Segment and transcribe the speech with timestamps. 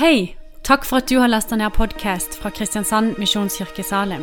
[0.00, 0.34] Hei!
[0.64, 4.22] Takk for at du har lasta ned podkast fra Kristiansand Misjonskirke Salim.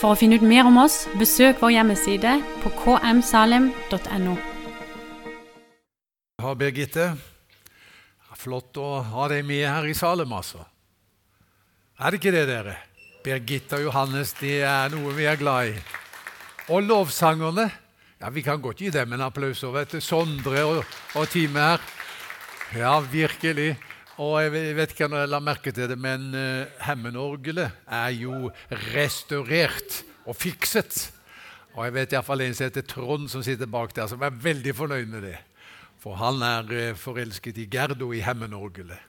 [0.00, 4.36] For å finne ut mer om oss, besøk vår hjemmeside på kmsalim.no.
[6.40, 7.10] Ja, Birgitte.
[8.40, 10.64] Flott å ha deg med her i Salem, altså.
[12.00, 12.78] Er det ikke det, dere?
[13.20, 15.76] Birgitte og Johannes, det er noe vi er glad i.
[16.72, 17.68] Og lovsangerne.
[18.24, 19.60] Ja, Vi kan godt gi dem en applaus.
[19.68, 21.88] vet du, Sondre og, og teamet her.
[22.72, 23.76] Ja, virkelig.
[24.20, 28.50] Og jeg vet ikke om jeg la merke til det, men uh, Hemmenorgelet er jo
[28.92, 31.06] restaurert og fikset.
[31.72, 34.74] Og jeg vet iallfall en som heter Trond, som sitter bak der, som er veldig
[34.76, 35.38] fornøyd med det.
[36.04, 39.08] For han er uh, forelsket i Gerdo i Hemmenorgelet.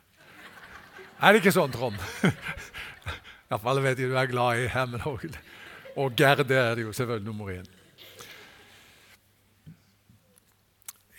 [1.22, 2.00] Er det ikke sånn, Trond?
[3.52, 5.52] Iallfall vet jeg du er glad i Hemmenorgelet.
[6.00, 7.68] Og Gerde er det jo selvfølgelig nummer én.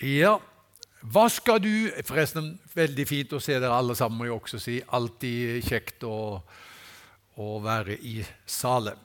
[0.00, 0.38] Ja,
[1.02, 1.72] hva skal du
[2.06, 4.76] Forresten, veldig fint å se dere alle sammen, må jeg også si.
[4.94, 6.38] Alltid kjekt å,
[7.42, 9.00] å være i Salem.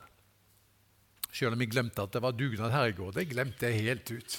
[1.32, 3.16] Selv om jeg glemte at det var dugnad her i går.
[3.18, 4.38] Det glemte jeg helt ut.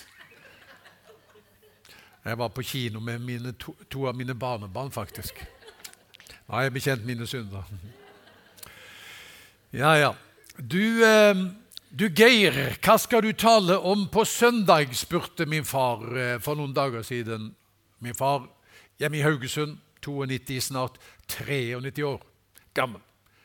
[2.28, 5.40] Jeg var på kino med mine, to, to, av mine barnebarn, faktisk.
[6.46, 7.66] Nå har jeg bekjent mine synder.
[9.74, 10.12] Ja, ja.
[10.58, 11.34] Du, eh,
[11.90, 14.92] du Geir, hva skal du tale om på søndag?
[14.96, 17.54] spurte min far eh, for noen dager siden.
[18.04, 18.44] Min far
[19.00, 22.20] hjemme i Haugesund, 92, snart 93 år
[22.76, 23.00] gammel,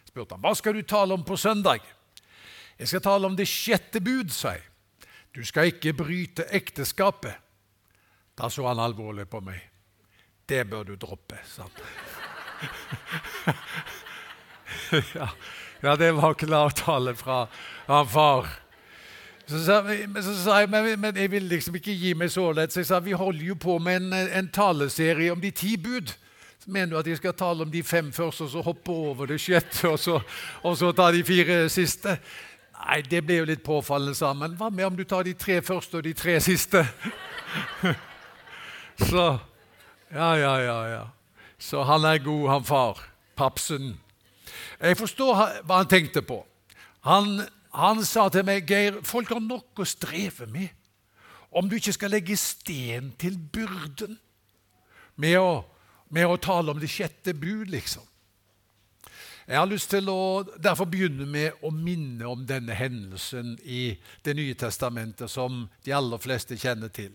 [0.06, 1.82] spurte han hva skal du tale om på søndag.
[2.78, 4.66] Jeg skal tale om det sjette bud, sa jeg.
[5.34, 7.40] Du skal ikke bryte ekteskapet.
[8.38, 9.62] Da så han alvorlig på meg.
[10.46, 11.72] Det bør du droppe, sa han.
[15.16, 15.28] ja.
[15.84, 17.46] Ja, det var ikke en avtale fra
[17.88, 18.48] han far.
[19.46, 19.82] Så sa,
[20.24, 22.72] så sa jeg men, men, jeg vil liksom ikke gi meg så lett.
[22.72, 26.14] Så jeg sa vi holder jo på med en, en taleserie om de ti bud.
[26.64, 29.28] Så mener du at jeg skal tale om de fem først, og så hoppe over
[29.28, 30.22] det sjette, og så,
[30.64, 32.16] og så ta de fire siste?
[32.84, 35.62] Nei, det ble jo litt påfallende sa Men Hva med om du tar de tre
[35.64, 36.86] første og de tre siste?
[39.10, 39.26] så
[40.14, 40.80] Ja, ja, ja.
[40.88, 41.04] ja.
[41.60, 43.04] Så han er god, han far.
[43.36, 43.98] Papsen.
[44.80, 46.40] Jeg forstår hva han tenkte på.
[47.08, 47.42] Han,
[47.74, 50.70] han sa til meg, 'Geir, folk har nok å streve med
[51.54, 54.18] om du ikke skal legge sten til byrden
[55.22, 55.62] med å,
[56.10, 58.02] med å tale om det sjette bud', liksom.
[59.48, 64.36] Jeg har lyst til å derfor begynne med å minne om denne hendelsen i Det
[64.38, 67.12] nye testamentet, som de aller fleste kjenner til.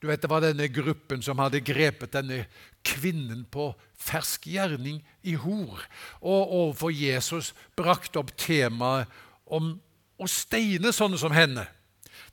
[0.00, 2.46] Du vet, Det var denne gruppen som hadde grepet denne
[2.82, 5.78] kvinnen på fersk gjerning i hor,
[6.20, 9.06] og overfor Jesus brakte opp temaet
[9.46, 9.80] om
[10.18, 11.66] å steine sånne som henne.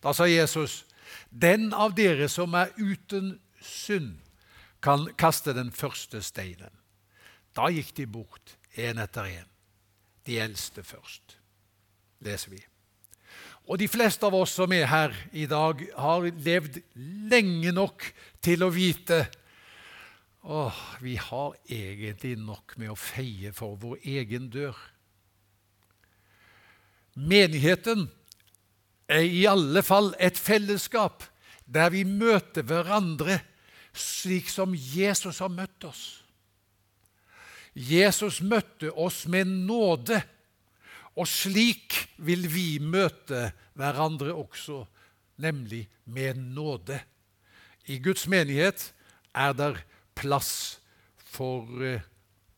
[0.02, 0.86] Da sa Jesus,
[1.32, 4.18] 'Den av dere som er uten synd,
[4.82, 6.78] kan kaste den første steinen.'
[7.56, 9.50] Da gikk de bort, én etter én.
[10.26, 11.38] De eldste først,
[12.26, 12.62] leser vi.
[13.66, 16.82] Og de fleste av oss som er her i dag, har levd
[17.32, 18.06] lenge nok
[18.46, 19.26] til å vite
[20.46, 24.78] Åh, vi har egentlig nok med å feie for vår egen dør.
[27.18, 28.04] Menigheten
[29.10, 31.26] er i alle fall et fellesskap
[31.66, 33.40] der vi møter hverandre
[33.96, 36.04] slik som Jesus har møtt oss.
[37.76, 40.22] Jesus møtte oss med nåde
[41.16, 41.96] og slik
[42.28, 43.50] vil vi møte
[43.80, 44.82] hverandre også,
[45.40, 47.00] nemlig med nåde.
[47.88, 48.90] I Guds menighet
[49.36, 49.72] er det
[50.16, 50.82] plass
[51.16, 52.04] for eh,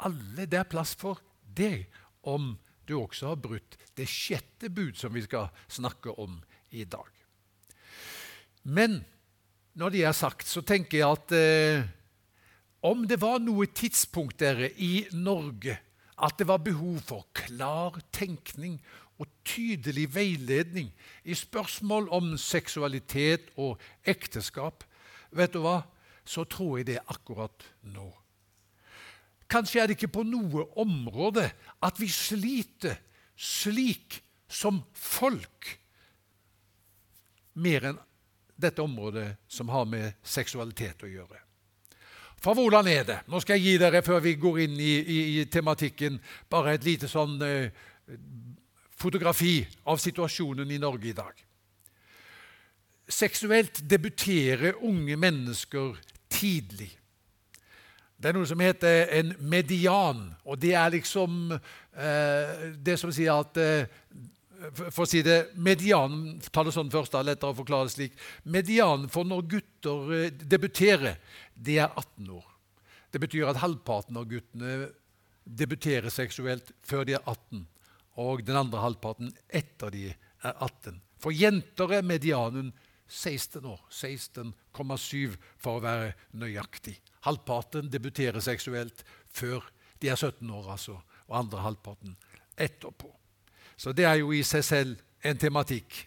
[0.02, 0.48] alle.
[0.50, 1.86] Det er plass for deg,
[2.26, 2.56] om
[2.88, 6.40] du også har brutt det sjette bud som vi skal snakke om
[6.74, 7.10] i dag.
[8.64, 9.00] Men
[9.78, 11.86] når det er sagt, så tenker jeg at eh,
[12.86, 15.78] om det var noe tidspunkt dere i Norge
[16.18, 18.78] at det var behov for klar tenkning
[19.18, 20.92] og tydelig veiledning
[21.26, 24.86] i spørsmål om seksualitet og ekteskap,
[25.34, 25.82] vet du hva,
[26.28, 28.08] så tror jeg det akkurat nå.
[29.48, 31.46] Kanskje er det ikke på noe område
[31.84, 32.98] at vi sliter
[33.38, 35.78] slik som folk
[37.58, 38.00] mer enn
[38.58, 41.47] dette området som har med seksualitet å gjøre.
[42.42, 43.18] For hvordan er det?
[43.28, 46.20] Nå skal jeg gi dere, før vi går inn i, i, i tematikken,
[46.50, 47.72] bare et lite sånn eh,
[48.98, 51.44] fotografi av situasjonen i Norge i dag.
[53.08, 55.98] Seksuelt debuterer unge mennesker
[56.30, 56.92] tidlig.
[58.18, 63.38] Det er noe som heter en median, og det er liksom eh, det som sier
[63.38, 63.86] at eh,
[64.90, 68.16] for å si det, Medianen ta det sånn først, da, lettere å forklare det slik.
[68.50, 71.20] Medianen for når gutter eh, debuterer,
[71.54, 72.46] det er 18 år.
[73.14, 74.90] Det betyr at halvparten av guttene
[75.48, 77.64] debuterer seksuelt før de er 18,
[78.24, 81.00] og den andre halvparten etter de er 18.
[81.22, 82.74] For jenter er medianen
[83.08, 83.80] 16 år.
[83.90, 86.98] 16,7 for å være nøyaktig.
[87.26, 89.66] Halvparten debuterer seksuelt før
[90.02, 92.18] de er 17 år, altså, og andre halvparten
[92.58, 93.10] etterpå.
[93.78, 94.96] Så det er jo i seg selv
[95.26, 96.04] en tematikk.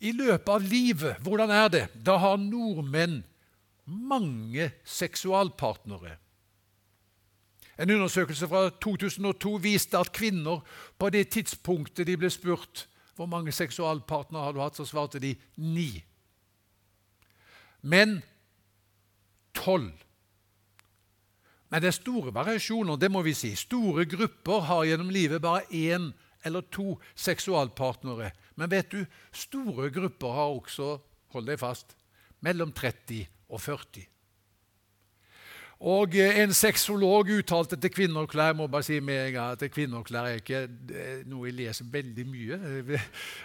[0.00, 1.84] I løpet av livet, hvordan er det?
[1.94, 3.20] Da har nordmenn
[3.84, 6.16] mange seksualpartnere.
[7.80, 10.60] En undersøkelse fra 2002 viste at kvinner
[10.98, 12.86] på det tidspunktet de ble spurt
[13.16, 15.90] hvor mange seksualpartnere har du hatt, så svarte de ni.
[17.82, 18.22] Men
[19.56, 19.92] tolv.
[21.68, 23.52] Men det er store variasjoner, det må vi si.
[23.56, 26.10] Store grupper har gjennom livet bare én
[26.44, 28.30] eller to seksualpartnere.
[28.56, 30.94] Men vet du, store grupper har også,
[31.34, 31.96] hold deg fast,
[32.40, 34.06] mellom 30 og 40.
[35.80, 39.54] Og eh, En sexolog uttalte til Kvinner og klær må bare si med en gang
[39.54, 40.66] at Kvinner og klær er ikke
[41.30, 42.58] noe jeg leser veldig mye.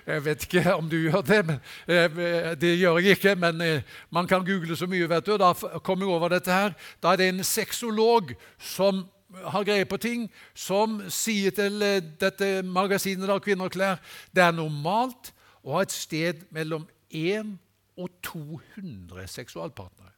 [0.05, 3.37] Jeg vet ikke om du gjør det, men eh, det gjør jeg ikke.
[3.39, 5.37] Men eh, man kan google så mye, vet du.
[5.37, 6.75] og Da kom jeg over dette her.
[6.99, 9.05] Da er det en sexolog som
[9.43, 11.79] har greie på ting, som sier til
[12.19, 14.01] dette magasinet da, Kvinner og klær
[14.35, 15.31] det er normalt
[15.65, 17.55] å ha et sted mellom 1
[17.97, 20.11] og 200 seksualpartnere.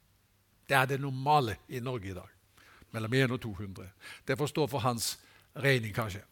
[0.68, 2.31] Det er det normale i Norge i dag.
[2.92, 3.88] Mellom 1 og 200.
[4.28, 5.16] Det får stå for hans
[5.56, 6.24] regning, kanskje.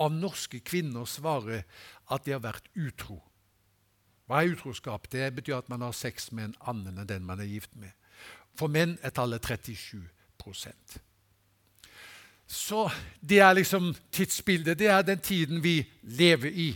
[0.00, 1.64] av norske kvinner svarer
[2.12, 3.18] at de har vært utro.
[4.24, 5.10] Hva er utroskap?
[5.12, 7.92] Det betyr at man har sex med en annen enn den man er gift med.
[8.56, 10.00] For menn er tallet 37
[12.46, 12.90] Så
[13.20, 14.78] det er liksom tidsbildet.
[14.78, 16.70] Det er den tiden vi lever i.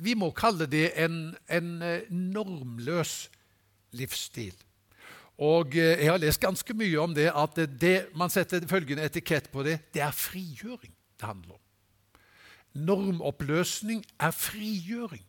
[0.00, 3.30] Vi må kalle det en, en eh, normløs
[3.92, 4.56] livsstil.
[5.38, 9.50] Og eh, Jeg har lest ganske mye om det, at det, man setter følgende etikett
[9.52, 9.78] på det.
[9.94, 11.60] Det er frigjøring det handler om.
[12.74, 15.24] Normoppløsning er frigjøring.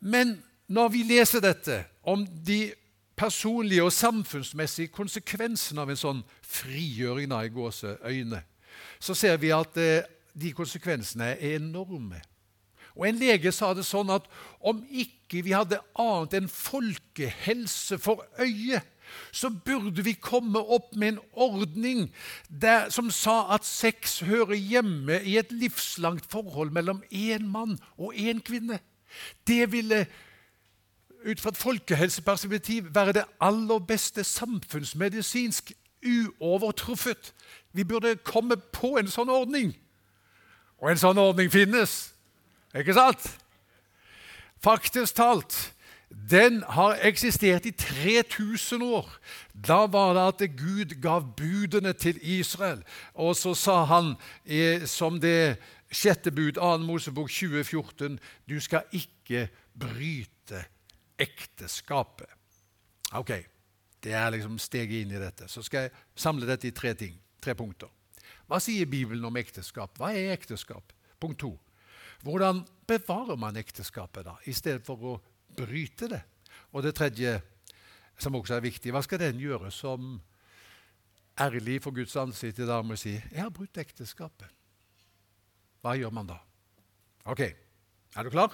[0.00, 0.38] Men
[0.68, 2.72] når vi leser dette om de
[3.18, 8.42] personlige og samfunnsmessige konsekvensene av en sånn frigjøring i gåseøyne,
[9.00, 10.06] så ser vi at eh,
[10.38, 12.20] de konsekvensene er enorme.
[12.98, 14.26] Og En lege sa det sånn at
[14.58, 18.82] om ikke vi hadde annet enn folkehelse for øye,
[19.32, 22.08] så burde vi komme opp med en ordning
[22.48, 28.18] der, som sa at sex hører hjemme i et livslangt forhold mellom én mann og
[28.18, 28.80] én kvinne.
[29.46, 30.06] Det ville
[31.24, 35.72] ut fra et folkehelseperspektiv være det aller beste samfunnsmedisinsk
[36.04, 37.32] uovertruffet.
[37.72, 39.74] Vi burde komme på en sånn ordning.
[40.78, 42.12] Og en sånn ordning finnes.
[42.76, 43.38] Ikke sant?
[44.60, 45.74] Faktisk talt
[46.08, 49.08] den har eksistert i 3000 år.
[49.52, 52.82] Da var det at Gud gav budene til Israel.
[53.14, 54.14] Og så sa han
[54.86, 55.58] som det
[55.92, 56.76] sjette bud, 2.
[56.84, 59.48] Mosebok 2014, du skal ikke
[59.78, 60.64] bryte
[61.18, 62.28] ekteskapet.
[63.12, 63.32] Ok,
[64.04, 65.48] det er liksom steget inn i dette.
[65.48, 67.88] Så skal jeg samle dette i tre ting, tre punkter.
[68.48, 69.96] Hva sier Bibelen om ekteskap?
[70.00, 70.92] Hva er ekteskap?
[71.20, 71.56] Punkt to.
[72.22, 75.14] Hvordan bevarer man ekteskapet da, i stedet for å
[75.56, 76.22] bryte det?
[76.74, 77.38] Og det tredje,
[78.18, 80.16] som også er viktig, hva skal den gjøre som
[81.38, 84.54] ærlig for Guds ansikt i dag med å si 'Jeg har brutt ekteskapet'?
[85.82, 86.38] Hva gjør man da?
[87.24, 87.40] Ok,
[88.16, 88.50] er du klar?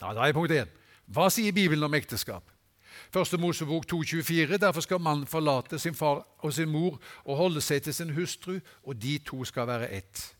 [0.00, 0.68] Da, da er punkt én.
[1.06, 2.44] Hva sier Bibelen om ekteskap?
[3.10, 4.58] Første Mosebok 2,24.
[4.58, 8.60] Derfor skal mannen forlate sin far og sin mor og holde seg til sin hustru,
[8.82, 10.36] og de to skal være ett.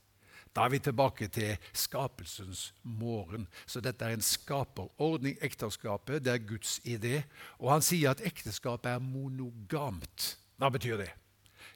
[0.57, 3.47] Da er vi tilbake til skapelsens morgen.
[3.67, 5.39] Så dette er en skaperordning.
[5.43, 7.23] Ekteskapet det er Guds idé.
[7.59, 10.35] Og han sier at ekteskapet er monogamt.
[10.59, 11.11] Hva betyr det?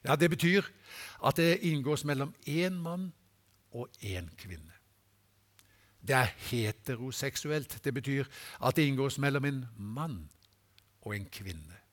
[0.04, 0.62] Ja, Det betyr
[1.24, 3.12] at det inngås mellom én mann
[3.72, 4.72] og én kvinne.
[6.02, 7.84] Det er heteroseksuelt.
[7.84, 8.24] Det betyr
[8.60, 10.30] at det inngås mellom en mann
[11.02, 11.83] og en kvinne.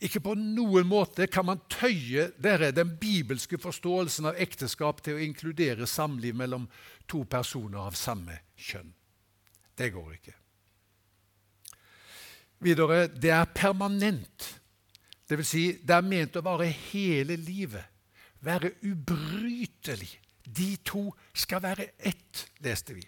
[0.00, 5.24] Ikke på noen måte kan man tøye dere, den bibelske forståelsen av ekteskap til å
[5.24, 6.64] inkludere samliv mellom
[7.10, 8.94] to personer av samme kjønn.
[9.76, 10.36] Det går ikke.
[12.64, 14.48] Videre det er permanent.
[15.28, 17.84] Det vil si, det er ment å vare hele livet.
[18.40, 20.16] Være ubrytelig.
[20.44, 23.04] De to skal være ett, leste vi.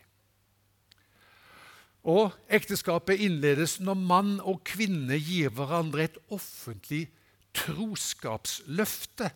[2.02, 7.06] Og ekteskapet innledes når mann og kvinne gir hverandre et offentlig
[7.54, 9.30] troskapsløfte.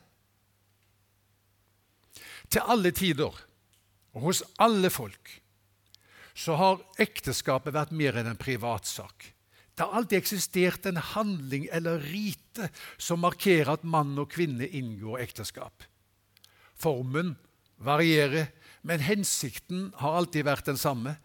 [2.51, 3.35] Til alle tider
[4.17, 5.31] og hos alle folk
[6.37, 9.33] så har ekteskapet vært mer enn en privatsak.
[9.77, 15.23] Det har alltid eksistert en handling eller rite som markerer at mann og kvinne inngår
[15.25, 15.85] ekteskap.
[16.77, 17.35] Formen
[17.77, 18.51] varierer,
[18.87, 21.17] men hensikten har alltid vært den samme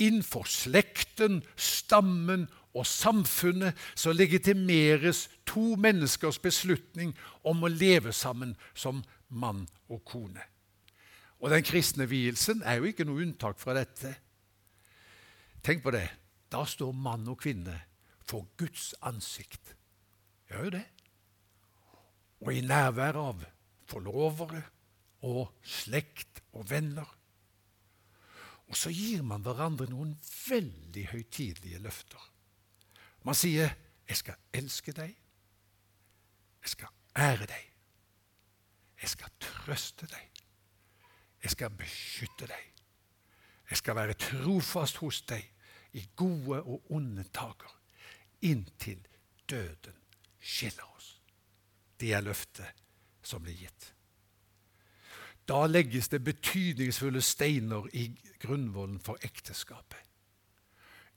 [0.00, 7.12] innenfor slekten, stammen og samfunnet så legitimeres to menneskers beslutning
[7.46, 10.42] om å leve sammen som mann og kone.
[11.40, 14.12] Og Den kristne vielsen er jo ikke noe unntak fra dette.
[15.64, 16.06] Tenk på det.
[16.50, 17.76] Da står mann og kvinne
[18.26, 19.74] for Guds ansikt.
[20.50, 20.84] Gjør jo det.
[22.40, 23.46] Og i nærvær av
[23.90, 24.62] forlovere
[25.26, 27.08] og slekt og venner.
[28.70, 32.22] Og så gir man hverandre noen veldig høytidelige løfter.
[33.26, 33.74] Man sier
[34.08, 35.16] 'Jeg skal elske deg',
[36.62, 37.72] 'Jeg skal ære deg',
[39.02, 40.42] 'Jeg skal trøste deg',
[41.42, 42.72] 'Jeg skal beskytte deg',
[43.70, 45.52] 'Jeg skal være trofast hos deg
[45.92, 47.76] i gode og onde dager',
[48.40, 49.06] inntil
[49.50, 49.94] døden
[50.40, 51.20] skiller oss.
[52.00, 52.74] Det er løftet
[53.22, 53.94] som blir gitt.
[55.48, 58.10] Da legges det betydningsfulle steiner i
[58.42, 60.10] grunnvollen for ekteskapet.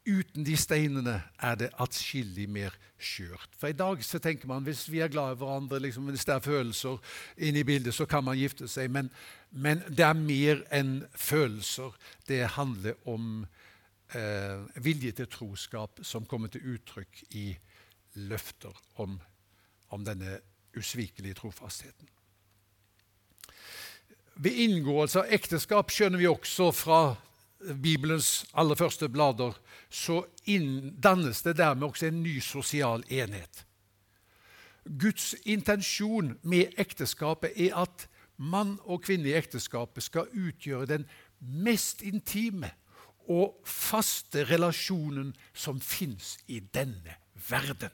[0.03, 3.53] Uten de steinene er det atskillig mer skjørt.
[3.56, 6.34] For i dag så tenker man hvis vi er glad i hverandre, liksom, hvis det
[6.36, 6.98] er følelser
[7.38, 8.92] inne i bildet, så kan man gifte seg.
[8.92, 9.08] Men,
[9.51, 11.96] men det er mer enn følelser.
[12.27, 13.46] Det handler om
[14.12, 17.53] eh, vilje til troskap som kommer til uttrykk i
[18.27, 19.15] løfter om,
[19.88, 20.42] om denne
[20.75, 22.12] usvikelige trofastheten.
[24.36, 27.02] Ved inngåelse av ekteskap skjønner vi også fra
[27.63, 29.54] Bibelens aller første blader,
[29.90, 30.24] så
[31.04, 33.66] dannes det dermed også en ny sosial enhet.
[34.84, 41.06] Guds intensjon med ekteskapet er at mann og kvinne i ekteskapet skal utgjøre den
[41.40, 42.74] mest intime
[43.32, 47.16] og faste relasjonen som fins i denne
[47.50, 47.94] verden.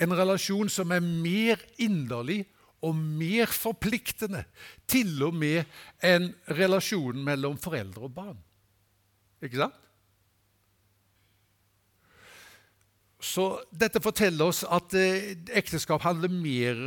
[0.00, 2.44] En relasjon som er mer inderlig
[2.84, 4.44] og mer forpliktende,
[4.90, 5.64] til og med
[6.04, 8.38] enn relasjonen mellom foreldre og barn.
[9.44, 9.80] Ikke sant?
[13.24, 16.80] Så dette forteller oss at eh, ekteskap handler mer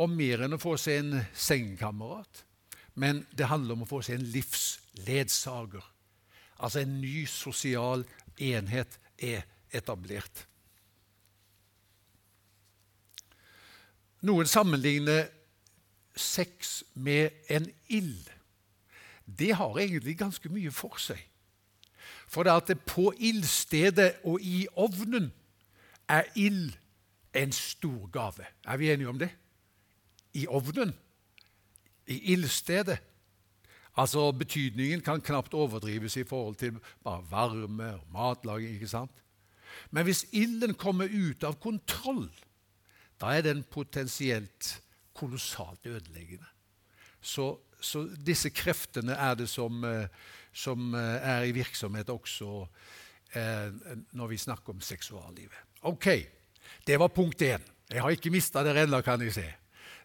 [0.00, 2.44] om mer enn å få seg en sengekamerat.
[2.94, 5.84] Men det handler om å få seg en livsledsager.
[6.62, 8.04] Altså en ny sosial
[8.38, 10.46] enhet er etablert.
[14.22, 15.26] Noen sammenligner
[16.16, 18.30] sex med en ild.
[19.38, 21.20] Det har egentlig ganske mye for seg.
[22.28, 25.30] For det at på ildstedet og i ovnen
[26.08, 26.72] er ild
[27.34, 28.46] en stor gave.
[28.64, 29.30] Er vi enige om det?
[30.34, 30.94] I ovnen,
[32.06, 32.98] i ildstedet.
[33.96, 38.74] Altså Betydningen kan knapt overdrives i forhold til bare varme og matlaging.
[38.74, 39.22] ikke sant?
[39.90, 42.30] Men hvis ilden kommer ut av kontroll,
[43.22, 44.82] da er den potensielt
[45.14, 46.48] kolossalt ødeleggende.
[47.22, 50.08] Så, så, disse kreftene er det som, eh,
[50.52, 52.66] som, eh, er i virksomhet også
[53.34, 53.70] eh,
[54.12, 55.58] når vi snakker om seksuallivet.
[55.82, 56.08] Ok,
[56.86, 57.62] det var punkt én.
[57.90, 59.46] Jeg har ikke mista dere ennå, kan jeg se.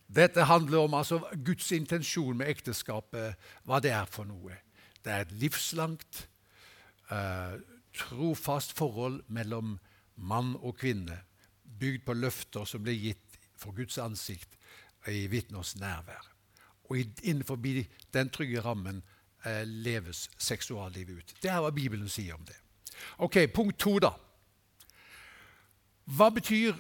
[0.08, 3.36] Dette handler om altså, Guds intensjon med ekteskapet,
[3.68, 4.56] hva det er for noe.
[5.04, 6.28] Det er et livslangt,
[7.12, 7.58] eh,
[7.98, 9.80] trofast forhold mellom
[10.16, 11.22] mann og kvinne,
[11.80, 14.58] bygd på løfter som ble gitt for Guds ansikt
[15.08, 16.34] i vitners nærvær.
[16.90, 17.60] Og innenfor
[18.14, 19.02] den trygge rammen
[19.46, 21.36] eh, leves seksuallivet ut.
[21.42, 22.56] Det er hva Bibelen sier om det.
[23.18, 24.14] Ok, Punkt to, da.
[26.08, 26.78] Hva betyr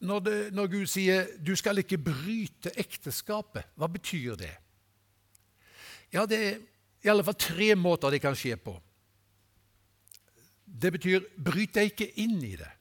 [0.00, 4.56] når, det, når, Gud sier 'du skal ikke bryte ekteskapet', hva betyr det?
[6.12, 6.58] Ja, Det er
[7.04, 8.74] i alle fall tre måter det kan skje på.
[10.66, 12.79] Det betyr 'bryt deg ikke inn i det'.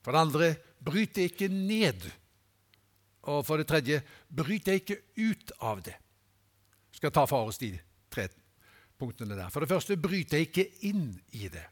[0.00, 2.10] For det andre 'bryt deg ikke ned'.
[3.22, 5.98] Og for det tredje 'bryt deg ikke ut av det'.
[6.90, 7.78] Vi skal ta for oss de
[8.10, 8.28] tre
[8.98, 9.48] punktene der.
[9.48, 11.68] For det første 'bryt deg ikke inn i det'.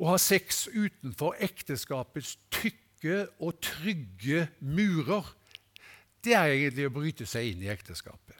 [0.00, 5.26] Å ha sex utenfor ekteskapets tykke og trygge murer,
[6.24, 8.36] det er egentlig å bryte seg inn i ekteskapet.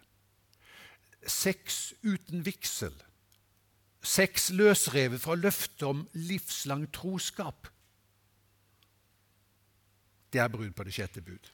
[1.27, 2.95] Sex uten vigsel.
[4.03, 7.69] Sex løsrevet fra løftet om livslang troskap.
[10.33, 11.51] Det er brudd på det sjette bud.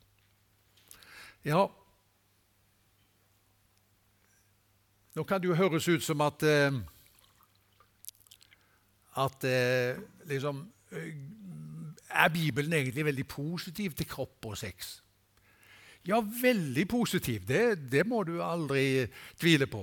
[1.47, 1.67] Ja,
[5.17, 6.75] nå kan det jo høres ut som at eh,
[9.17, 9.97] at eh,
[10.29, 11.15] liksom, eh,
[12.11, 15.03] Er Bibelen egentlig veldig positiv til kropp og sex?
[16.07, 17.47] Ja, veldig positiv.
[17.49, 19.07] Det, det må du aldri
[19.41, 19.83] tvile på.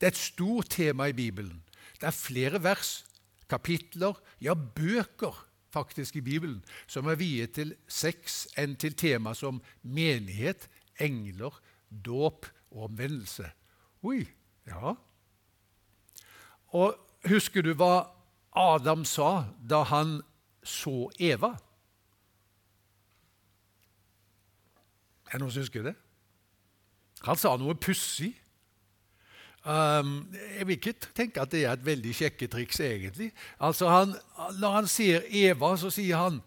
[0.00, 1.62] Det er et stort tema i Bibelen.
[2.00, 3.04] Det er flere vers,
[3.50, 5.36] kapitler, ja, bøker
[5.70, 10.66] faktisk i Bibelen som er viet til sex enn til tema som menighet,
[11.00, 11.54] engler,
[11.90, 13.50] dåp og omvendelse.
[14.06, 14.24] Oi,
[14.66, 14.94] ja.
[16.72, 16.94] Og
[17.28, 18.10] husker du hva
[18.56, 20.20] Adam sa da han
[20.66, 21.54] så Eva.
[25.30, 25.96] Er det noen som husker det?
[27.26, 28.32] Han sa noe pussig.
[29.60, 30.22] Um,
[30.56, 33.32] jeg vil ikke tenke at det er et veldig sjekketriks, egentlig.
[33.60, 34.14] Altså han,
[34.60, 36.40] når han ser Eva, så sier han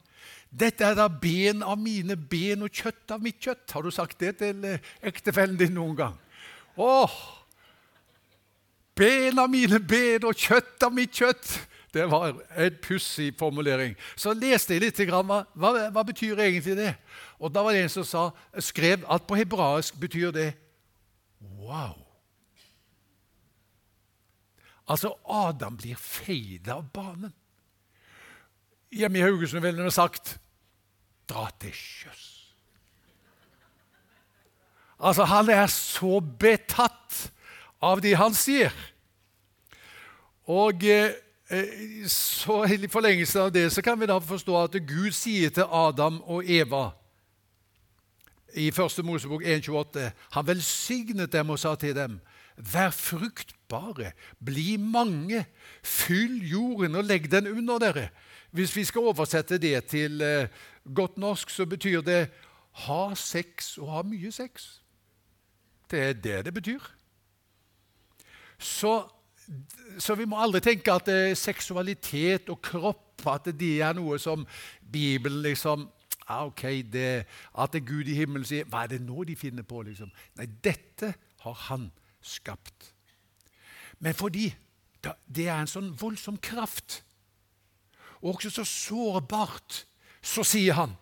[0.54, 3.72] dette er da ben av mine ben og kjøtt av mitt kjøtt.
[3.74, 6.20] Har du sagt det til eh, ektefellen din noen gang?
[6.78, 7.16] Åh!
[8.94, 11.56] Ben av mine ben og kjøtt av mitt kjøtt.
[11.94, 13.96] Det var en pussig formulering.
[14.16, 15.02] Så leste jeg litt.
[15.10, 16.94] Hva, hva, hva, betyr egentlig det?
[17.42, 18.30] Og Da var det en som sa,
[18.62, 20.52] skrev at på hebraisk betyr det
[21.42, 22.03] wow.
[24.88, 27.34] Altså, Adam blir feid av banen.
[28.94, 30.40] Hjemme i Haugesund ville de sagt
[31.28, 32.30] 'dra til sjøs'.
[35.00, 37.32] Altså, han er så betatt
[37.82, 38.72] av det han sier.
[40.48, 41.16] Og eh,
[42.08, 46.22] så I forlengelse av det så kan vi da forstå at Gud sier til Adam
[46.22, 46.92] og Eva
[48.56, 49.04] i 1.
[49.04, 52.20] Mosebok 1,28 Han velsignet dem og sa til dem
[52.58, 54.12] Vær fruktbare,
[54.46, 55.46] bli mange,
[55.84, 58.10] fyll jorden og legg den under dere.
[58.54, 60.48] Hvis vi skal oversette det til eh,
[60.96, 62.28] godt norsk, så betyr det
[62.86, 64.84] ha sex og ha mye sex.
[65.90, 66.86] Det er det det betyr.
[68.60, 69.02] Så
[70.00, 74.46] så vi må aldri tenke at eh, seksualitet og kropp at det er noe som
[74.82, 75.88] Bibelen liksom
[76.28, 77.26] ah, ok, det,
[77.58, 79.82] At det Gud i himmelen sier Hva er det nå de finner på?
[79.82, 80.12] liksom?
[80.40, 81.92] Nei, dette har Han
[82.24, 82.94] skapt.
[84.00, 84.54] Men fordi
[85.28, 87.02] det er en sånn voldsom kraft,
[88.24, 89.84] og også så sårbart,
[90.24, 90.94] så sier han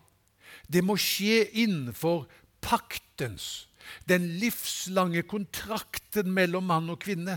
[0.72, 2.24] det må skje innenfor
[2.64, 3.68] paktens,
[4.08, 7.36] den livslange kontrakten mellom mann og kvinne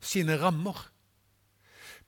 [0.00, 0.78] sine rammer.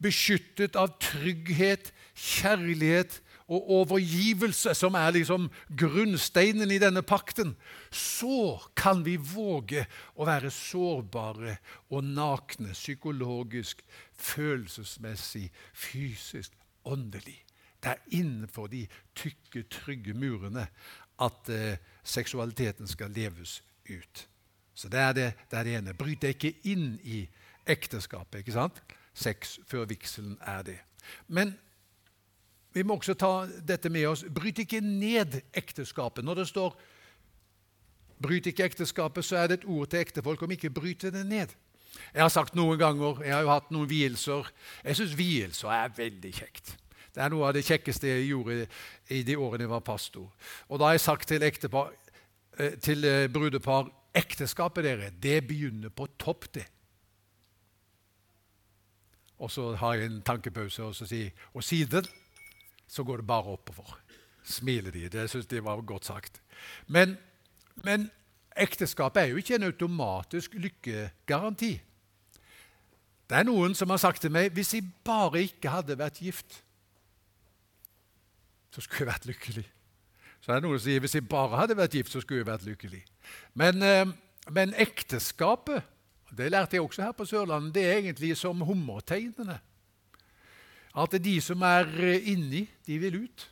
[0.02, 3.20] Beskyttet av trygghet, kjærlighet
[3.52, 7.54] og overgivelse, som er liksom grunnsteinen i denne pakten,
[7.90, 9.84] så kan vi våge
[10.16, 11.58] å være sårbare
[11.92, 13.84] og nakne psykologisk,
[14.16, 17.38] følelsesmessig, fysisk, åndelig.
[17.82, 18.86] Det er innenfor de
[19.18, 20.68] tykke, trygge murene
[21.22, 23.60] at eh, seksualiteten skal leves
[23.90, 24.28] ut.
[24.74, 25.94] Så det er det, det, er det ene.
[25.98, 27.26] Bryt deg ikke inn i
[27.68, 28.40] ekteskapet.
[28.40, 28.80] ikke sant?
[29.14, 30.78] Sex før vigselen er det.
[31.26, 31.56] Men
[32.72, 33.32] vi må også ta
[33.68, 34.24] dette med oss.
[34.34, 36.24] Bryt ikke ned ekteskapet.
[36.24, 36.80] Når det står
[38.22, 41.48] 'bryt ikke ekteskapet', så er det et ord til ektefolk om ikke bryte det ned.
[42.14, 44.52] Jeg har sagt noen ganger, jeg har jo hatt noen vielser
[44.84, 46.76] Jeg syns vielser er veldig kjekt.
[47.14, 48.66] Det er noe av det kjekkeste jeg gjorde
[49.12, 50.30] i de årene jeg var pastor.
[50.68, 51.92] Og da har jeg sagt til, ektepar,
[52.58, 56.64] eh, til eh, brudepar ekteskapet dere, det begynner på topp, det.
[59.38, 62.06] Og så har jeg en tankepause, og så sier Og siden
[62.92, 63.94] så går det bare oppover.
[64.44, 65.08] Smiler de.
[65.08, 66.42] Det syns de var godt sagt.
[66.86, 67.16] Men,
[67.84, 68.10] men
[68.56, 71.72] ekteskapet er jo ikke en automatisk lykkegaranti.
[73.30, 76.58] Det er noen som har sagt til meg hvis jeg bare ikke hadde vært gift,
[78.72, 79.64] så skulle jeg vært lykkelig.
[80.42, 82.50] Så er det noen som sier hvis jeg bare hadde vært gift, så skulle jeg
[82.50, 83.02] vært lykkelig.
[83.56, 84.12] Men, eh,
[84.52, 85.86] men ekteskapet,
[86.36, 89.60] det lærte jeg også her på Sørlandet, det er egentlig som hummerteinene.
[90.96, 91.88] At de som er
[92.28, 93.48] inni, de vil ut.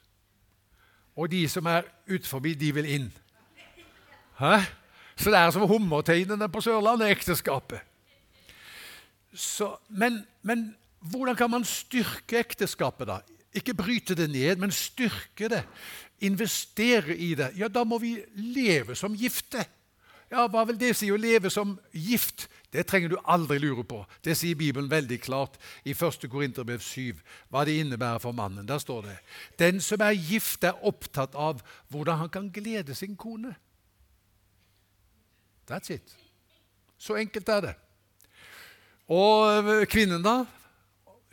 [1.17, 3.09] Og de som er utenfor, de vil inn.
[4.41, 4.61] Hæ?
[5.17, 7.81] Så det er som hummerteinene på Sørlandet, ekteskapet.
[9.35, 13.19] Så, men, men, hvordan kan man styrke ekteskapet, da?
[13.55, 15.63] Ikke bryte det ned, men styrke det.
[16.21, 17.51] Investere i det.
[17.57, 19.65] Ja, da må vi leve som gifte.
[20.31, 22.49] Ja, Hva vil det si å leve som gift?
[22.73, 24.05] Det trenger du aldri lure på.
[24.25, 26.29] Det sier Bibelen veldig klart i 1.
[26.31, 27.19] Korinterbrev 7,
[27.51, 28.69] hva det innebærer for mannen.
[28.69, 29.17] Der står det
[29.59, 33.55] Den som er gift, er opptatt av hvordan han kan glede sin kone.
[35.71, 36.17] That's it.
[36.99, 37.75] Så enkelt er det.
[39.11, 40.45] Og eh, kvinnen, da?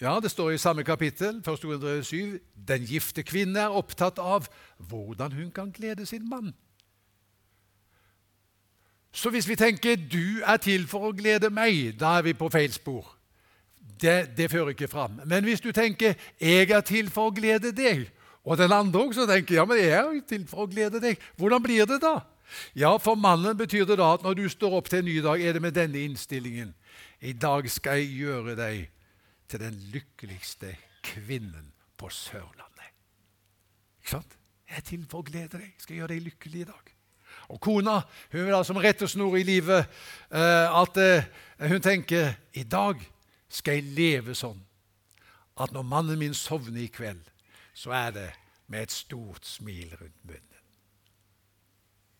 [0.01, 2.41] Ja, Det står i samme kapittel, 1.
[2.67, 4.47] Den gifte kvinne er opptatt av
[4.77, 6.53] hvordan hun kan glede sin mann.
[9.11, 12.49] Så hvis vi tenker 'du er til for å glede meg', da er vi på
[12.49, 13.17] feil spor.
[14.01, 15.21] Det, det fører ikke fram.
[15.25, 18.09] Men hvis du tenker 'jeg er til for å glede deg',
[18.43, 21.63] og den andre også tenker 'ja, men jeg er til for å glede deg', hvordan
[21.63, 22.19] blir det da?
[22.75, 25.41] Ja, For mannen betyr det da at når du står opp til en ny dag,
[25.41, 26.73] er det med denne innstillingen.
[27.21, 28.89] I dag skal jeg gjøre deg
[29.49, 32.91] til den lykkeligste kvinnen på Sørlandet.
[33.99, 34.37] Ikke sant?
[34.67, 35.73] Jeg er til for å glede deg.
[35.73, 36.96] Jeg skal gjøre deg lykkelig i dag.
[37.47, 39.85] Og kona hun vil ha som rettesnor i livet
[40.31, 41.27] eh, at eh,
[41.69, 42.99] hun tenker i dag
[43.49, 44.59] skal jeg leve sånn
[45.57, 47.23] at når mannen min sovner i kveld,
[47.73, 48.27] så er det
[48.67, 50.43] med et stort smil rundt munnen.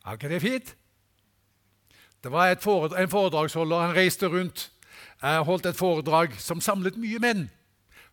[0.08, 0.72] Er ikke det fint?
[2.24, 3.80] Det var foredrag, en foredragsholder.
[3.80, 4.72] Han reiste rundt
[5.22, 7.48] og holdt et foredrag som samlet mye menn.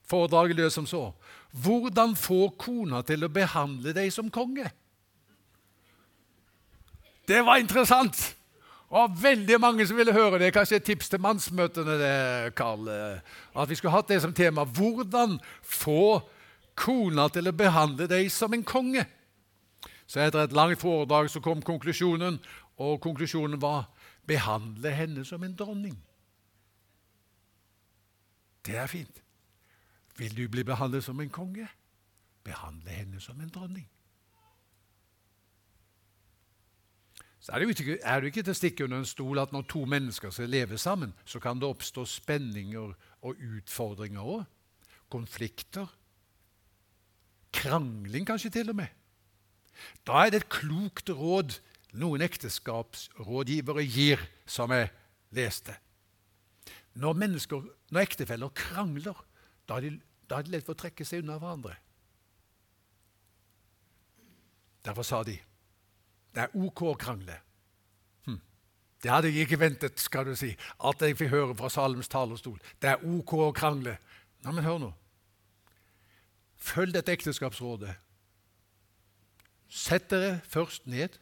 [0.04, 1.12] Foredraget lød som så
[1.54, 4.66] Hvordan få kona til å behandle deg som konge?
[7.28, 8.36] Det var interessant!
[8.94, 10.52] Og veldig mange som ville høre det.
[10.54, 12.86] Kanskje et tips til mannsmøtene, det, Karl.
[13.56, 14.62] At vi skulle hatt det som tema.
[14.64, 16.20] Hvordan få
[16.78, 19.02] kona til å behandle deg som en konge?
[20.06, 22.38] Så etter et langt foredrag så kom konklusjonen,
[22.78, 23.88] og konklusjonen var
[24.28, 25.96] behandle henne som en dronning.
[28.66, 29.22] Det er fint.
[30.16, 31.66] Vil du bli behandlet som en konge?
[32.44, 33.88] Behandle henne som en dronning.
[37.44, 39.66] Så er det, ikke, er det ikke til å stikke under en stol at når
[39.68, 44.46] to mennesker skal leve sammen, så kan det oppstå spenninger og utfordringer òg.
[45.12, 45.90] Konflikter.
[47.52, 48.88] Krangling kanskje til og med.
[50.08, 51.58] Da er det et klokt råd
[52.00, 54.88] noen ekteskapsrådgivere gir, som jeg
[55.36, 55.76] leste.
[56.96, 57.20] Når,
[57.92, 59.20] når ektefeller krangler,
[59.68, 59.98] da er, de,
[60.30, 61.76] da er det lett for å trekke seg unna hverandre.
[64.84, 65.42] Derfor sa de
[66.34, 67.36] det er ok å krangle.
[68.26, 68.40] Hm.
[69.02, 72.58] Det hadde jeg ikke ventet skal du si, at jeg fikk høre fra Salems talerstol.
[72.82, 73.96] Det er ok å krangle.
[74.44, 74.92] Nei, men hør nå.
[76.64, 77.92] Følg dette ekteskapsrådet.
[79.68, 81.18] Sett dere først ned.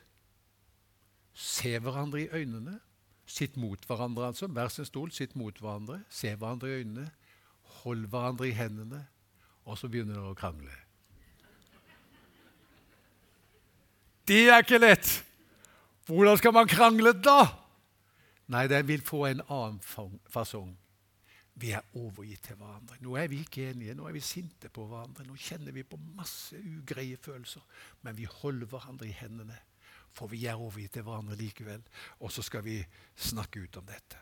[1.35, 2.79] Se hverandre i øynene.
[3.27, 4.47] Sitt mot hverandre, altså.
[4.47, 6.03] Hver sin stol, sitt mot hverandre.
[6.11, 7.09] Se hverandre i øynene.
[7.83, 9.07] Hold hverandre i hendene.
[9.65, 10.82] Og så begynner dere å krangle.
[14.29, 15.09] Det er ikke lett!
[16.07, 17.41] Hvordan skal man krangle da?
[18.53, 19.79] Nei, den vil få en annen
[20.31, 20.73] fasong.
[21.55, 22.97] Vi er overgitt til hverandre.
[23.05, 25.27] Nå er vi ikke enige, nå er vi sinte på hverandre.
[25.29, 27.63] Nå kjenner vi på masse ugreie følelser,
[28.03, 29.59] men vi holder hverandre i hendene.
[30.13, 31.85] For vi er overgitt til hverandre likevel.
[32.21, 32.81] Og så skal vi
[33.17, 34.21] snakke ut om dette.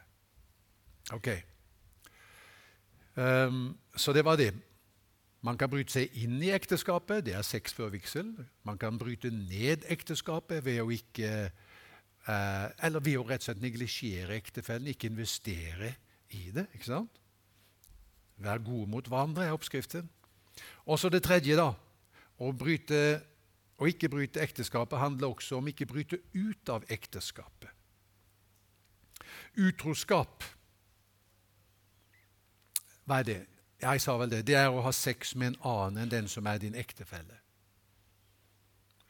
[1.16, 1.30] Ok.
[3.16, 4.52] Um, så det var det.
[5.46, 7.24] Man kan bryte seg inn i ekteskapet.
[7.24, 8.34] Det er sex før vigsel.
[8.68, 13.62] Man kan bryte ned ekteskapet ved å ikke eh, Eller ved å rett og slett
[13.64, 15.94] neglisjere ektefellen, ikke investere
[16.36, 16.66] i det.
[16.74, 17.20] ikke sant?
[18.40, 20.08] Vær gode mot hverandre er oppskriften.
[20.84, 21.72] Og så det tredje, da.
[22.40, 23.00] Å bryte
[23.80, 27.72] å ikke bryte ekteskapet handler også om ikke bryte ut av ekteskapet.
[29.60, 30.44] Utroskap
[33.08, 33.38] Hva er det?
[33.80, 34.42] Jeg sa vel det.
[34.46, 37.38] Det er å ha sex med en annen enn den som er din ektefelle.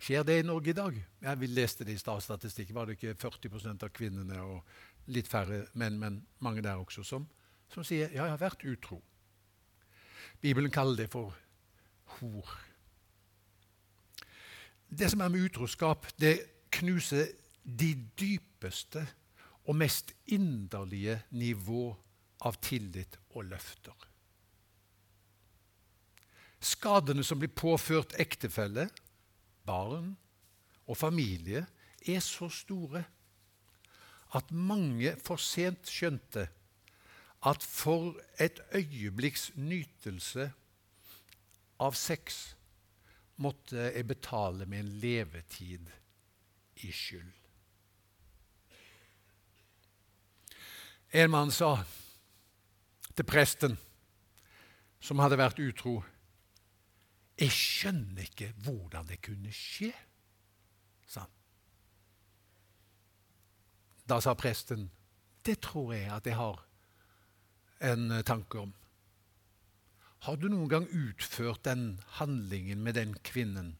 [0.00, 0.96] Skjer det i Norge i dag?
[1.20, 2.76] Jeg leste det i statsstatistikken.
[2.76, 7.26] Var det ikke 40% av kvinnene og litt færre menn, men mange der også, som,
[7.68, 9.00] som sier ja, jeg har vært utro.
[10.40, 11.35] Bibelen kaller det for
[12.16, 12.54] hor.
[14.88, 16.38] Det som er med utroskap, det
[16.72, 17.28] knuser
[17.62, 19.02] de dypeste
[19.68, 21.90] og mest inderlige nivå
[22.48, 24.10] av tillit og løfter.
[26.61, 28.88] Skadene som blir påført ektefelle,
[29.64, 30.12] barn
[30.87, 31.64] og familie,
[32.07, 33.05] er så store
[34.37, 36.46] at mange for sent skjønte
[37.49, 40.51] at for et øyeblikks nytelse
[41.81, 42.40] av sex
[43.40, 45.88] måtte jeg betale med en levetid
[46.85, 47.33] i skyld.
[51.11, 51.73] En mann sa
[53.16, 53.75] til presten
[55.03, 55.96] som hadde vært utro
[57.40, 59.92] Jeg skjønner ikke hvordan det kunne skje,
[61.09, 61.37] sa han.
[64.09, 64.90] Da sa presten
[65.46, 66.61] det tror jeg at jeg har
[67.90, 68.74] en tanke om.
[70.26, 73.79] Har du noen gang utført den handlingen med den kvinnen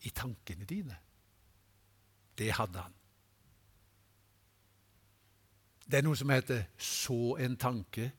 [0.00, 0.96] i tankene dine?
[2.38, 2.94] Det hadde han.
[5.84, 8.12] Det er noe som heter 'så en tanke,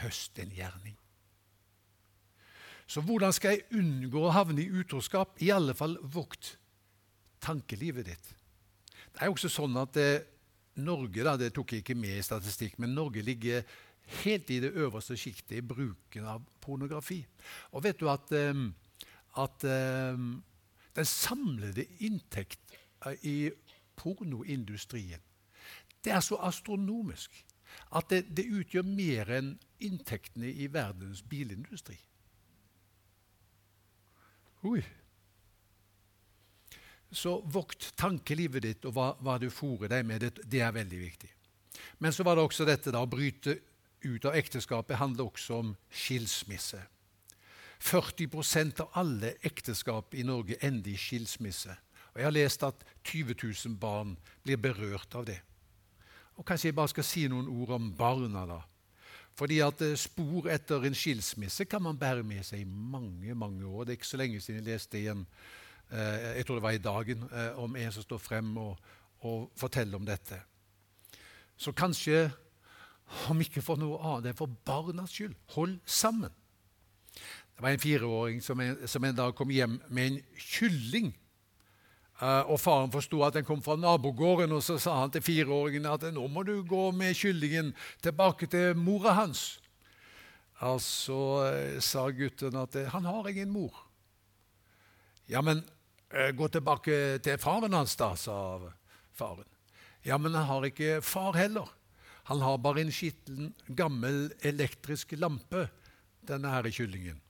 [0.00, 0.96] høst en gjerning'.
[2.88, 5.36] Så hvordan skal jeg unngå å havne i utroskap?
[5.44, 6.54] I alle fall vokt
[7.44, 8.32] tankelivet ditt.
[9.12, 10.24] Det er også sånn at eh,
[10.80, 13.66] Norge da, det tok jeg ikke med i statistikk, men Norge ligger
[14.22, 17.20] helt i det øverste sjiktet i bruken av pornografi.
[17.74, 18.70] Og vet du at, um,
[19.42, 20.38] at um,
[20.96, 22.78] den samlede inntekt
[23.26, 23.50] i
[23.98, 25.20] pornoindustrien
[26.04, 27.34] det er så astronomisk
[27.96, 29.50] at det, det utgjør mer enn
[29.84, 31.98] inntektene i verdens bilindustri.
[34.66, 34.82] Oi.
[37.10, 40.24] Så vokt tankelivet ditt og hva, hva du fòrer deg med.
[40.24, 41.30] Det, det, er veldig viktig.
[42.02, 43.58] Men så var det også dette da, å bryte
[44.04, 46.80] ut av ekteskapet handler også om skilsmisse.
[47.78, 51.76] 40% av alle ekteskap i Norge ender i skilsmisse.
[52.12, 55.38] Og Jeg har lest at 20 000 barn blir berørt av det.
[56.36, 58.46] Og Kanskje jeg bare skal si noen ord om barna.
[58.46, 58.60] da.
[59.38, 63.66] Fordi at eh, Spor etter en skilsmisse kan man bære med seg i mange mange
[63.66, 63.84] år.
[63.84, 65.24] Det er ikke så lenge siden jeg leste igjen,
[65.92, 68.76] eh, jeg tror det var i Dagen, eh, om en som står frem og,
[69.20, 70.40] og forteller om dette.
[71.58, 72.28] Så kanskje
[73.30, 75.36] om ikke for noe annet enn for barnas skyld.
[75.54, 76.34] Hold sammen.
[77.14, 81.14] Det var en fireåring som en, som en dag kom hjem med en kylling.
[82.18, 85.86] Uh, og Faren forsto at den kom fra nabogården, og så sa han til fireåringen
[85.86, 87.70] at nå må du gå med kyllingen
[88.02, 89.60] tilbake til mora hans.
[90.58, 91.14] Altså
[91.78, 93.84] så sa gutten at uh, han har ingen mor.
[95.30, 95.62] Ja, men
[96.08, 98.56] gå tilbake til faren hans, da, sa
[99.12, 99.44] faren.
[100.02, 101.68] Ja, men han har ikke far heller.
[102.32, 105.66] Han har bare en skitten, gammel elektrisk lampe,
[106.28, 107.20] denne her kyllingen.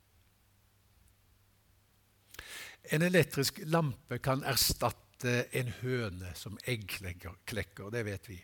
[2.92, 8.38] En elektrisk lampe kan erstatte en høne som eggklekker, det vet vi.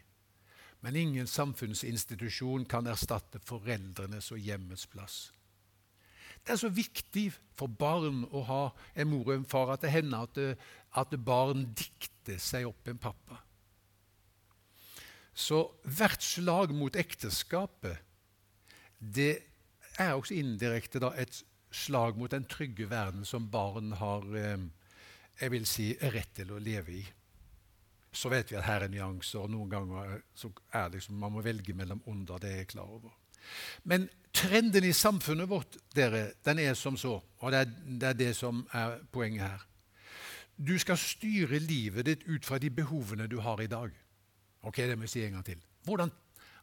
[0.84, 5.16] Men ingen samfunnsinstitusjon kan erstatte foreldrenes og hjemmets plass.
[6.44, 9.94] Det er så viktig for barn å ha en mor og en far at det
[9.94, 10.40] hender at,
[10.92, 13.40] at barn dikter seg opp en pappa.
[15.34, 17.96] Så hvert slag mot ekteskapet
[19.00, 19.32] det
[20.00, 21.40] er også indirekte et
[21.74, 24.64] slag mot den trygge verden som barn har eh,
[25.40, 27.02] jeg vil si, rett til å leve i.
[28.14, 31.42] Så vet vi at her er nyanser, og noen ganger er det liksom, man må
[31.42, 32.38] velge mellom onder.
[32.38, 33.14] Det er jeg klar over.
[33.90, 38.20] Men trenden i samfunnet vårt dere, den er som så, og det er, det er
[38.20, 39.66] det som er poenget her.
[40.54, 43.90] Du skal styre livet ditt ut fra de behovene du har i dag.
[44.62, 45.58] Ok, det må jeg si en gang til.
[45.84, 46.12] Hvordan,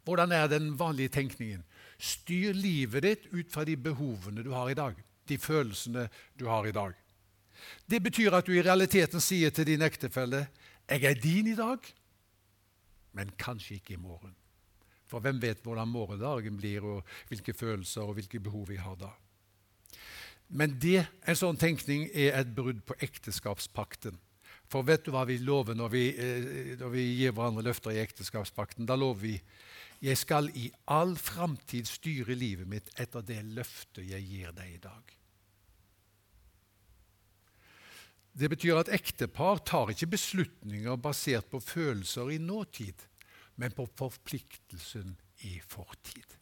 [0.08, 1.66] hvordan er den vanlige tenkningen?
[2.02, 4.98] Styr livet ditt ut fra de behovene du har i dag.
[5.30, 6.08] De følelsene
[6.40, 6.96] du har i dag.
[7.86, 10.48] Det betyr at du i realiteten sier til din ektefelle
[10.90, 11.80] 'Jeg er din i dag,
[13.14, 14.36] men kanskje ikke i morgen'.
[15.06, 19.12] For hvem vet hvordan morgendagen blir, og hvilke følelser og hvilke behov vi har da.
[20.50, 24.18] Men det, en sånn tenkning er et brudd på ekteskapspakten.
[24.72, 28.00] For vet du hva vi lover når vi, eh, når vi gir hverandre løfter i
[28.04, 28.88] ekteskapspakten?
[28.88, 29.42] Da lover vi
[30.02, 34.82] jeg skal i all framtid styre livet mitt etter det løftet jeg gir deg i
[34.82, 35.18] dag.
[38.32, 43.04] Det betyr at ektepar tar ikke beslutninger basert på følelser i nåtid,
[43.60, 46.38] men på forpliktelsen i fortid.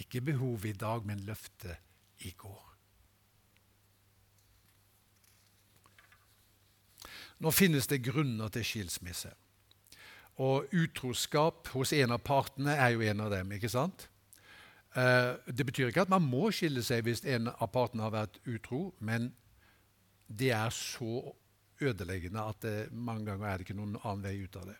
[0.00, 2.72] Ikke behov i dag, men løftet i går.
[7.42, 9.32] Nå finnes det grunner til skilsmisse.
[10.40, 13.52] Og utroskap hos en av partene er jo en av dem.
[13.52, 14.08] ikke sant?
[14.96, 18.40] Eh, det betyr ikke at man må skille seg hvis en av partene har vært
[18.48, 19.30] utro, men
[20.28, 21.34] det er så
[21.82, 24.78] ødeleggende at det, mange ganger er det ikke noen annen vei ut av det.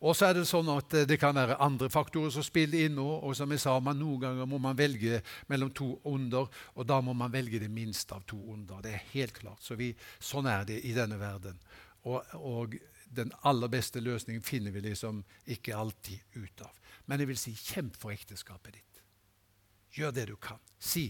[0.00, 2.98] Og så er Det sånn at eh, det kan være andre faktorer som spiller inn.
[3.02, 7.00] Og, som jeg sa, man, Noen ganger må man velge mellom to onder, og da
[7.04, 8.82] må man velge det minste av to onder.
[8.84, 9.62] Det er helt klart.
[9.64, 11.58] Så vi, sånn er det i denne verden.
[12.06, 12.76] Og, og,
[13.14, 16.72] den aller beste løsningen finner vi liksom ikke alltid ut av.
[17.06, 19.02] Men jeg vil si kjemp for ekteskapet ditt.
[19.96, 20.60] Gjør det du kan.
[20.78, 21.08] Si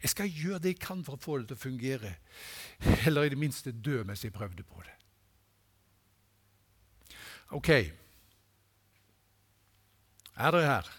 [0.00, 2.14] jeg skal gjøre det jeg kan for å få det til å fungere.
[3.06, 4.96] Eller i det minste dø mens jeg prøvde på det.
[7.56, 7.70] Ok.
[10.40, 10.90] Er dere her?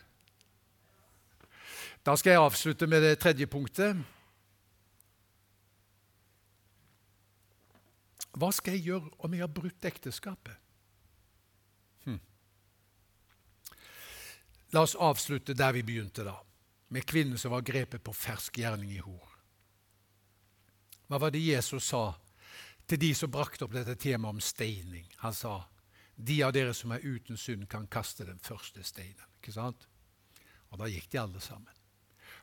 [2.06, 3.97] Da skal jeg avslutte med det tredje punktet.
[8.38, 10.56] Hva skal jeg gjøre om jeg har brutt ekteskapet?
[12.06, 12.20] Hm.
[14.72, 16.38] La oss avslutte der vi begynte, da,
[16.96, 19.28] med kvinnen som var grepet på fersk gjerning i hor.
[21.12, 22.13] Hva var det Jesus sa
[22.88, 25.10] til de som brakte opp dette temaet om steining?
[25.20, 25.58] Han sa
[26.15, 29.28] de av dere som er uten synd, kan kaste den første steinen.
[29.41, 29.88] Ikke sant?
[30.72, 31.74] Og da gikk de alle sammen.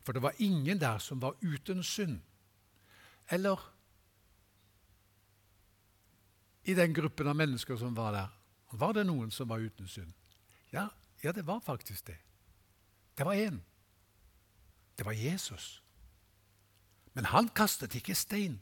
[0.04, 2.20] For det var ingen der som var uten synd.
[3.30, 3.60] Eller
[6.68, 8.32] i den gruppen av mennesker som var der,
[8.76, 10.12] var det noen som var uten synd?
[10.72, 10.88] Ja,
[11.24, 12.18] ja det var faktisk det.
[13.16, 13.62] Det var én.
[14.98, 15.80] Det var Jesus.
[17.16, 18.60] Men han kastet ikke stein.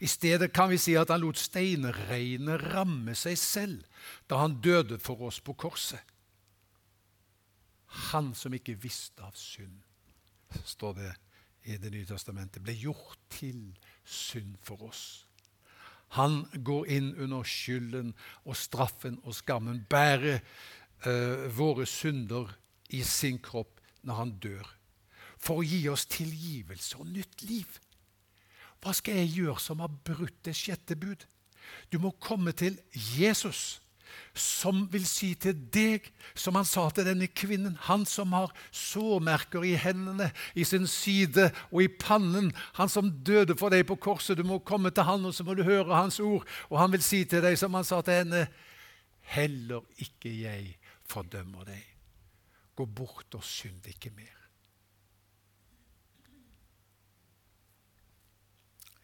[0.00, 3.84] I stedet kan vi si at han lot steinregnet ramme seg selv
[4.30, 6.00] da han døde for oss på korset.
[8.08, 9.80] Han som ikke visste av synd,
[10.64, 11.14] står det
[11.68, 15.27] i Det nye testamentet, ble gjort til synd for oss.
[16.16, 20.40] Han går inn under skylden og straffen og skammen, bærer
[21.04, 22.54] uh, våre synder
[22.88, 24.70] i sin kropp når han dør,
[25.36, 27.68] for å gi oss tilgivelse og nytt liv.
[28.80, 31.26] Hva skal jeg gjøre som har brutt det sjette bud?
[31.92, 33.80] Du må komme til Jesus
[34.34, 36.06] som vil si til deg,
[36.38, 41.50] som han sa til denne kvinnen, han som har sårmerker i hendene, i sin side
[41.70, 45.26] og i pannen, han som døde for deg på korset, du må komme til han,
[45.26, 46.46] og så må du høre hans ord.
[46.70, 48.46] Og han vil si til deg, som han sa til henne,
[49.34, 50.74] heller ikke jeg
[51.08, 51.84] fordømmer deg.
[52.78, 54.34] Gå bort og synd ikke mer.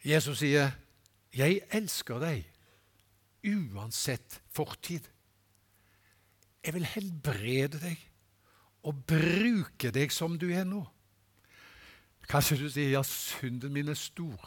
[0.05, 0.71] Jesus sier,
[1.35, 2.45] 'Jeg elsker deg
[3.45, 5.11] uansett fortid'.
[6.65, 8.11] Jeg vil helbrede deg
[8.83, 10.85] og bruke deg som du er nå.
[12.29, 14.45] Kanskje du sier ja, synden min er stor.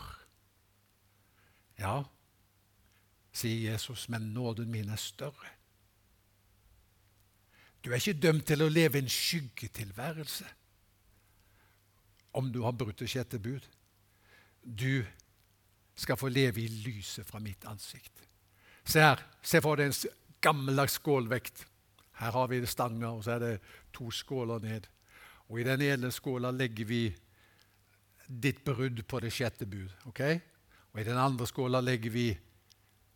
[1.78, 2.04] Ja,
[3.32, 5.54] sier Jesus, men nåden min er større.
[7.86, 10.48] Du er ikke dømt til å leve en skyggetilværelse
[12.38, 13.64] om du har brutt det sjette bud.
[14.62, 15.06] Du
[15.98, 18.27] skal få leve i lyset fra mitt ansikt.
[18.88, 19.24] Se her.
[19.44, 21.66] Se for deg en gammeldags skålvekt.
[22.18, 23.54] Her har vi stanger, og så er det
[23.94, 24.88] to skåler ned.
[25.48, 27.02] Og I den ene skåla legger vi
[28.28, 29.92] ditt brudd på det sjette bud.
[30.10, 30.40] Okay?
[30.94, 32.28] Og I den andre skåla legger vi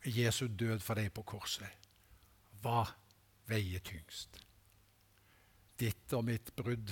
[0.06, 1.68] Jesu død for deg på korset.
[2.62, 2.86] Hva
[3.50, 4.40] veier tyngst?
[5.80, 6.92] Ditt og mitt brudd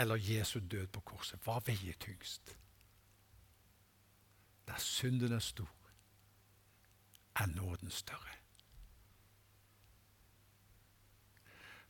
[0.00, 1.40] eller Jesu død på korset?
[1.44, 2.54] Hva veier tyngst?
[4.70, 5.68] Der synden er stor,
[7.40, 8.36] er nåden større.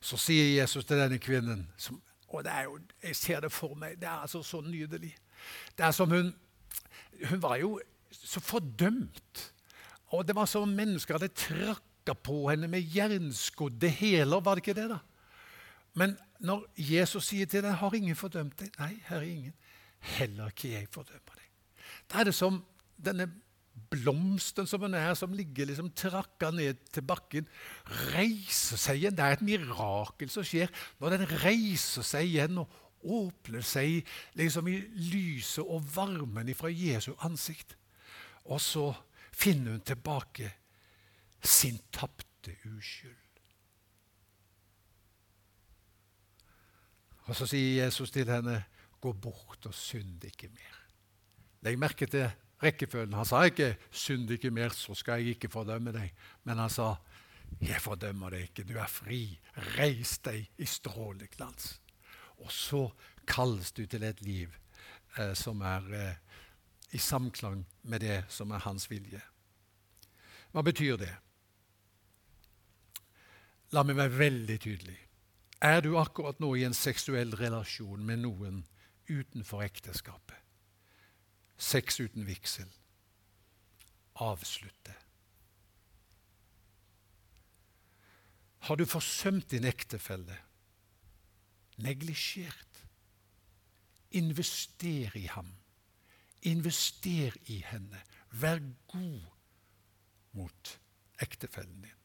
[0.01, 3.75] Så sier Jesus til denne kvinnen som, og det er jo, Jeg ser det for
[3.75, 3.99] meg.
[3.99, 5.15] Det er altså så nydelig.
[5.77, 6.33] Det er som hun
[7.29, 7.79] Hun var jo
[8.11, 9.53] så fordømt.
[10.07, 14.39] Og det var som om mennesker hadde trakka på henne med jernskodde hæler.
[14.41, 14.97] Var det ikke det, da?
[15.93, 19.53] Men når Jesus sier til deg 'Har ingen fordømt deg?' Nei, her er ingen.
[19.99, 21.49] Heller ikke jeg fordømmer deg.
[22.09, 22.65] Da er det som
[23.05, 23.31] denne
[23.91, 27.47] blomsten som hun er, som ligger liksom trakka ned til bakken,
[28.13, 29.17] reiser seg igjen.
[29.17, 34.05] Det er et mirakel som skjer når den reiser seg igjen og åpner seg
[34.37, 34.77] liksom i
[35.11, 37.75] lyset og varmen fra Jesu ansikt.
[38.45, 38.91] Og så
[39.31, 40.51] finner hun tilbake
[41.41, 43.17] sin tapte uskyld.
[47.29, 48.63] Og så sier Jesus til henne,
[49.01, 50.81] 'Gå bort og synd ikke mer'.
[51.61, 52.31] Legg merke til
[52.63, 53.13] rekkefølgen.
[53.13, 56.11] Han sa ikke 'synd ikke mer, så skal jeg ikke fordømme deg'.
[56.43, 56.95] Men han sa
[57.61, 59.39] 'jeg fordømmer deg ikke, du er fri.
[59.77, 61.79] Reis deg i stråleglans'.
[62.37, 62.91] Og så
[63.27, 64.49] kalles du til et liv
[65.17, 66.15] eh, som er eh,
[66.91, 69.21] i samklang med det som er hans vilje.
[70.51, 71.13] Hva betyr det?
[73.71, 74.97] La meg være veldig tydelig.
[75.61, 78.63] Er du akkurat nå i en seksuell relasjon med noen
[79.07, 80.40] utenfor ekteskapet?
[81.61, 82.69] Sex uten vigsel.
[84.15, 84.93] avslutte.
[88.59, 90.37] Har du forsømt din ektefelle?
[91.77, 92.85] Neglisjert?
[94.11, 95.55] Invester i ham.
[96.41, 98.01] Invester i henne.
[98.31, 99.21] Vær god
[100.31, 100.79] mot
[101.21, 101.97] ektefellen din.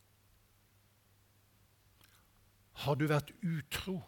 [2.73, 4.01] Har du vært utro?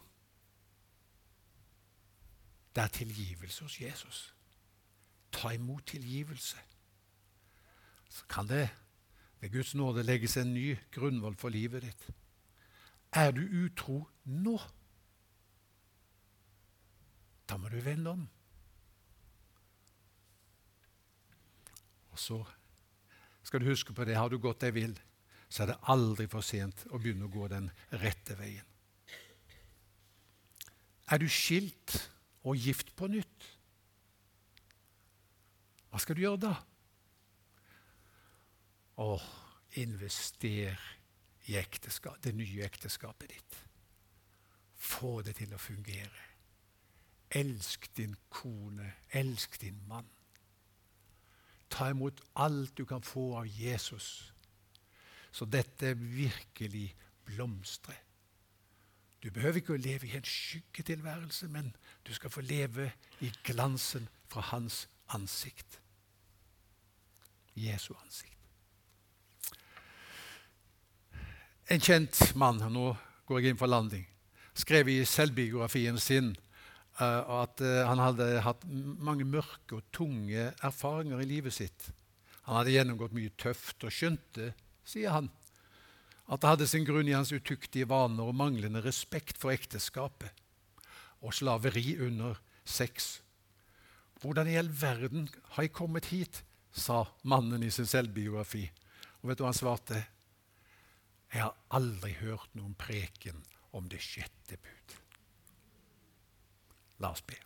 [2.74, 4.37] Det er tilgivelse hos Jesus.
[5.32, 6.58] Ta imot tilgivelse.
[8.08, 8.68] Så kan det
[9.40, 12.08] ved Guds nåde legges en ny grunnvoll for livet ditt.
[13.12, 14.58] Er du utro nå?
[17.48, 18.24] Da må du vende om.
[22.12, 22.38] Og så
[23.42, 24.96] skal du huske på det, har du gått deg vill,
[25.48, 27.70] så er det aldri for sent å begynne å gå den
[28.02, 28.66] rette veien.
[31.08, 31.94] Er du skilt
[32.44, 33.46] og gift på nytt?
[35.90, 36.54] Hva skal du gjøre da?
[38.98, 39.10] Å,
[39.80, 40.78] invester
[41.48, 43.58] i ekteskap, det nye ekteskapet ditt.
[44.78, 46.24] Få det til å fungere.
[47.38, 50.08] Elsk din kone, elsk din mann.
[51.68, 54.32] Ta imot alt du kan få av Jesus,
[55.30, 56.94] så dette virkelig
[57.28, 58.00] blomstrer.
[59.22, 61.72] Du behøver ikke å leve i en skyggetilværelse, men
[62.06, 65.78] du skal få leve i glansen fra hans ansikt.
[67.58, 68.34] Jesu ansikt.
[71.68, 72.94] En kjent mann, nå
[73.28, 74.06] går jeg inn for landing,
[74.56, 76.30] skrev i selvbiografien sin
[76.96, 81.90] uh, at uh, han hadde hatt mange mørke og tunge erfaringer i livet sitt.
[82.48, 84.54] Han hadde gjennomgått mye tøft og skjønte,
[84.88, 85.28] sier han,
[86.28, 90.32] at det hadde sin grunn i hans utuktige vaner og manglende respekt for ekteskapet
[91.20, 93.18] og slaveri under sex.
[94.22, 96.42] Hvordan i all verden har jeg kommet hit?
[96.78, 98.62] sa mannen i sin selvbiografi.
[99.20, 99.98] Og vet du hva han svarte?
[101.32, 103.42] Jeg har aldri hørt noen preken
[103.76, 104.94] om det sjette bud.
[107.02, 107.36] La oss be.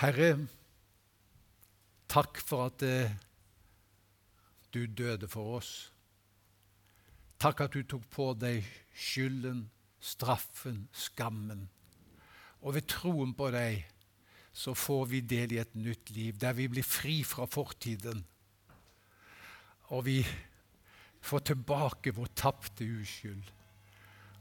[0.00, 0.32] Herre,
[2.10, 3.14] takk for at eh,
[4.74, 5.70] du døde for oss.
[7.40, 8.66] Takk at du tok på deg
[8.96, 9.66] skylden,
[10.00, 11.66] straffen, skammen.
[12.60, 13.86] Og ved troen på deg
[14.56, 18.22] så får vi del i et nytt liv, der vi blir fri fra fortiden.
[19.92, 20.22] Og vi
[21.20, 23.50] får tilbake vår tapte uskyld.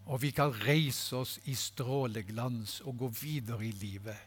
[0.05, 4.22] Og vi kan reise oss i stråleglans og gå videre i livet.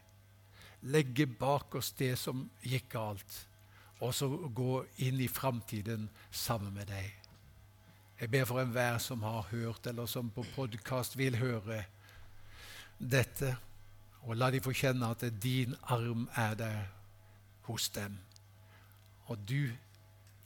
[0.93, 3.39] Legge bak oss det som gikk galt,
[4.05, 7.09] og så gå inn i framtiden sammen med deg.
[8.21, 11.81] Jeg ber for enhver som har hørt, eller som på podkast vil høre
[12.99, 13.55] dette,
[14.23, 16.81] og la de få kjenne at din arm er der
[17.69, 18.19] hos dem.
[19.29, 19.69] Og du,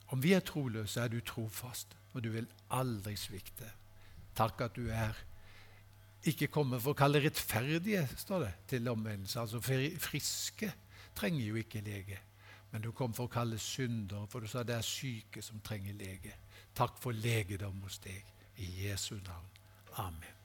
[0.07, 3.69] om vi er troløse, er du trofast og du vil aldri svikte.
[4.37, 5.17] Takk at du er
[6.29, 9.41] ikke kommet for å kalle rettferdige, står det, til omvendelse.
[9.41, 9.59] Altså
[10.01, 10.71] friske
[11.17, 12.19] trenger jo ikke lege.
[12.71, 15.97] Men du kom for å kalle syndere, for du sa det er syke som trenger
[15.97, 16.37] lege.
[16.73, 18.23] Takk for legedom hos deg.
[18.61, 19.51] I Jesu navn.
[20.01, 20.42] Amen.